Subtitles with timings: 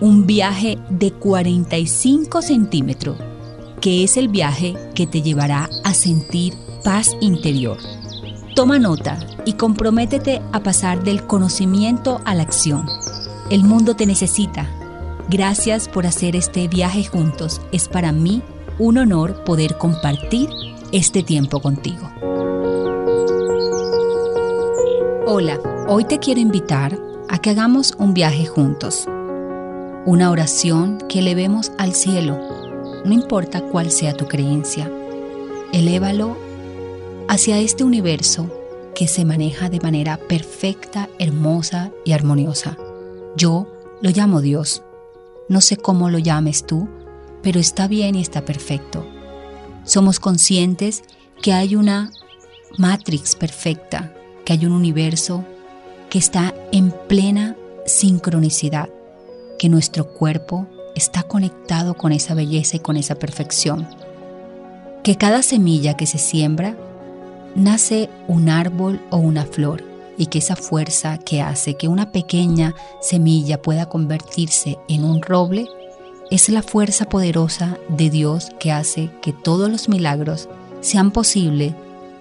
[0.00, 3.18] un viaje de 45 centímetros,
[3.80, 7.78] que es el viaje que te llevará a sentir paz interior.
[8.54, 12.86] Toma nota y comprométete a pasar del conocimiento a la acción.
[13.50, 14.68] El mundo te necesita.
[15.28, 17.60] Gracias por hacer este viaje juntos.
[17.72, 18.42] Es para mí
[18.78, 20.48] un honor poder compartir
[20.92, 22.10] este tiempo contigo.
[25.26, 29.06] Hola, hoy te quiero invitar a que hagamos un viaje juntos
[30.08, 32.40] una oración que elevemos al cielo,
[33.04, 34.90] no importa cuál sea tu creencia.
[35.70, 36.34] Elévalo
[37.28, 38.50] hacia este universo
[38.94, 42.78] que se maneja de manera perfecta, hermosa y armoniosa.
[43.36, 44.82] Yo lo llamo Dios.
[45.50, 46.88] No sé cómo lo llames tú,
[47.42, 49.06] pero está bien y está perfecto.
[49.84, 51.02] Somos conscientes
[51.42, 52.10] que hay una
[52.78, 54.14] matrix perfecta,
[54.46, 55.44] que hay un universo
[56.08, 58.88] que está en plena sincronicidad
[59.58, 63.88] que nuestro cuerpo está conectado con esa belleza y con esa perfección.
[65.02, 66.76] Que cada semilla que se siembra
[67.54, 69.84] nace un árbol o una flor
[70.16, 75.66] y que esa fuerza que hace que una pequeña semilla pueda convertirse en un roble
[76.30, 80.48] es la fuerza poderosa de Dios que hace que todos los milagros
[80.80, 81.72] sean posibles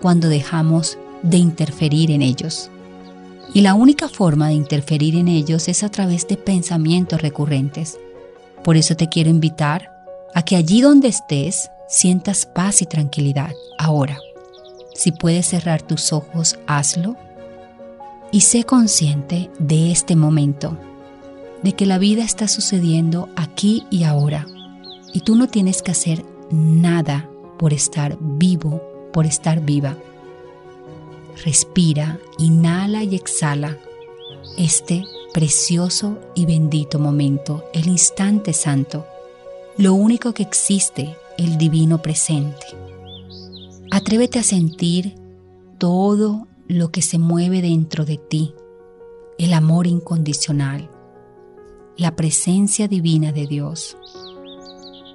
[0.02, 2.69] cuando dejamos de interferir en ellos.
[3.53, 7.97] Y la única forma de interferir en ellos es a través de pensamientos recurrentes.
[8.63, 9.91] Por eso te quiero invitar
[10.34, 13.52] a que allí donde estés sientas paz y tranquilidad.
[13.80, 14.19] Ahora,
[14.94, 17.16] si puedes cerrar tus ojos, hazlo.
[18.31, 20.78] Y sé consciente de este momento,
[21.63, 24.46] de que la vida está sucediendo aquí y ahora.
[25.13, 28.81] Y tú no tienes que hacer nada por estar vivo,
[29.13, 29.96] por estar viva.
[31.44, 33.78] Respira, inhala y exhala
[34.58, 35.03] este
[35.34, 39.06] precioso y bendito momento, el instante santo,
[39.78, 42.66] lo único que existe, el divino presente.
[43.92, 45.16] Atrévete a sentir
[45.78, 48.56] todo lo que se mueve dentro de ti,
[49.38, 50.90] el amor incondicional,
[51.98, 53.96] la presencia divina de Dios.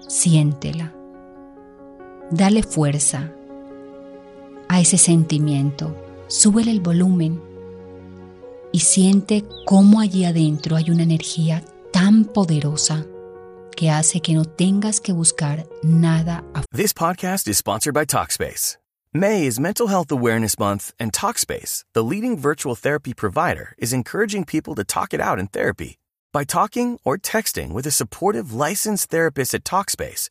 [0.06, 0.94] Siéntela.
[2.30, 3.32] Dale fuerza
[4.68, 5.94] a ese sentimiento
[6.32, 7.42] súbele el volumen
[8.72, 11.62] y siente cómo allí adentro hay una energía
[11.92, 13.04] tan poderosa
[13.76, 16.42] que hace que no tengas que buscar nada.
[16.72, 18.78] This podcast is sponsored by Talkspace.
[19.12, 24.46] May is Mental Health Awareness Month, and Talkspace, the leading virtual therapy provider, is encouraging
[24.46, 25.98] people to talk it out in therapy.
[26.32, 30.30] By talking or texting with a supportive licensed therapist at Talkspace,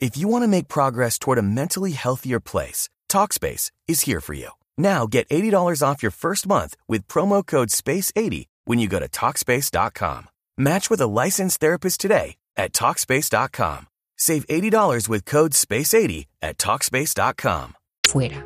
[0.00, 4.34] If you want to make progress toward a mentally healthier place, TalkSpace is here for
[4.34, 4.50] you.
[4.76, 9.08] Now get $80 off your first month with promo code SPACE80 when you go to
[9.08, 10.26] TalkSpace.com.
[10.58, 13.86] Match with a licensed therapist today at TalkSpace.com.
[14.16, 17.74] Save $80 with code SPACE80 at TalkSpace.com.
[18.04, 18.44] Fuera.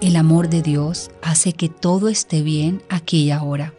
[0.00, 3.72] El amor de Dios hace que todo esté bien aquí y ahora.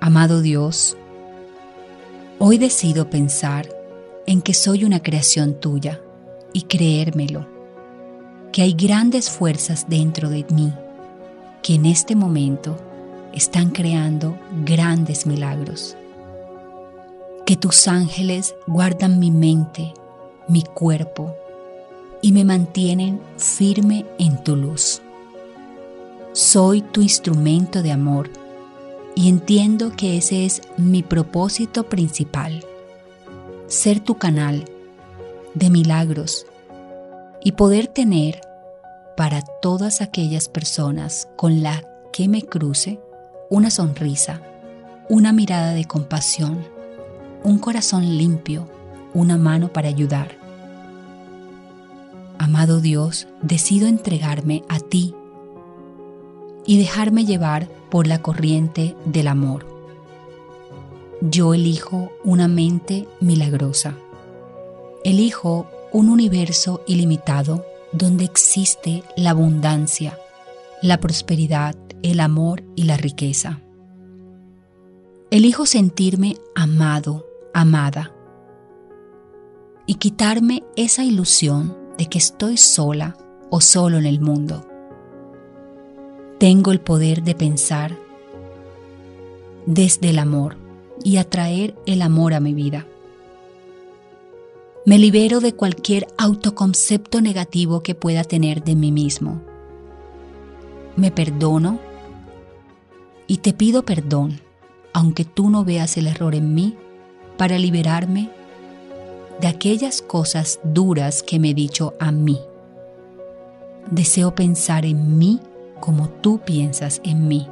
[0.00, 0.96] Amado Dios,
[2.38, 3.75] hoy decido pensar
[4.26, 6.00] en que soy una creación tuya
[6.52, 7.46] y creérmelo,
[8.52, 10.72] que hay grandes fuerzas dentro de mí
[11.66, 12.76] que en este momento
[13.32, 15.96] están creando grandes milagros.
[17.44, 19.92] Que tus ángeles guardan mi mente,
[20.46, 21.34] mi cuerpo
[22.22, 25.02] y me mantienen firme en tu luz.
[26.32, 28.30] Soy tu instrumento de amor
[29.16, 32.64] y entiendo que ese es mi propósito principal,
[33.68, 34.64] ser tu canal
[35.54, 36.46] de milagros
[37.42, 38.40] y poder tener
[39.16, 41.82] para todas aquellas personas con la
[42.12, 43.00] que me cruce
[43.50, 44.40] una sonrisa,
[45.08, 46.64] una mirada de compasión,
[47.42, 48.68] un corazón limpio,
[49.14, 50.36] una mano para ayudar.
[52.38, 55.14] Amado Dios, decido entregarme a ti
[56.66, 59.75] y dejarme llevar por la corriente del amor.
[61.28, 63.96] Yo elijo una mente milagrosa.
[65.02, 70.16] Elijo un universo ilimitado donde existe la abundancia,
[70.82, 71.74] la prosperidad,
[72.04, 73.60] el amor y la riqueza.
[75.32, 78.12] Elijo sentirme amado, amada,
[79.84, 83.16] y quitarme esa ilusión de que estoy sola
[83.50, 84.64] o solo en el mundo.
[86.38, 87.96] Tengo el poder de pensar
[89.66, 90.65] desde el amor
[91.06, 92.84] y atraer el amor a mi vida.
[94.84, 99.40] Me libero de cualquier autoconcepto negativo que pueda tener de mí mismo.
[100.96, 101.78] Me perdono
[103.28, 104.40] y te pido perdón,
[104.92, 106.74] aunque tú no veas el error en mí,
[107.36, 108.28] para liberarme
[109.40, 112.40] de aquellas cosas duras que me he dicho a mí.
[113.92, 115.38] Deseo pensar en mí
[115.78, 117.46] como tú piensas en mí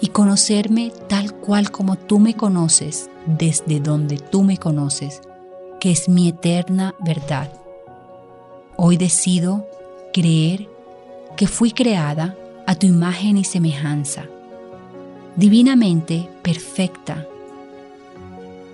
[0.00, 5.22] y conocerme tal cual como tú me conoces desde donde tú me conoces
[5.80, 7.52] que es mi eterna verdad.
[8.76, 9.66] Hoy decido
[10.12, 10.68] creer
[11.36, 12.36] que fui creada
[12.66, 14.26] a tu imagen y semejanza,
[15.36, 17.26] divinamente perfecta.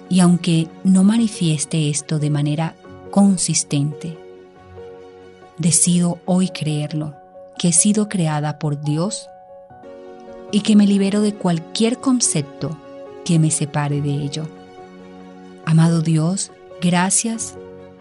[0.08, 2.74] Y aunque no manifieste esto de manera
[3.10, 4.18] consistente,
[5.58, 7.14] decido hoy creerlo,
[7.58, 9.28] que he sido creada por Dios
[10.54, 12.78] y que me libero de cualquier concepto
[13.24, 14.46] que me separe de ello.
[15.66, 16.52] Amado Dios,
[16.84, 17.56] Gracias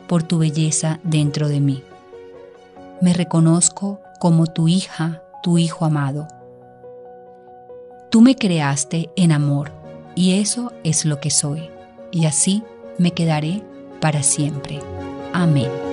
[0.08, 1.84] por tu belleza dentro de mí.
[3.00, 6.28] Me reconozco como tu hija, tu hijo amado.
[8.12, 9.72] Tú me creaste en amor
[10.16, 11.70] y eso es lo que soy.
[12.12, 12.62] Y así
[12.98, 13.64] me quedaré
[14.02, 14.82] para siempre.
[15.32, 15.93] Amén.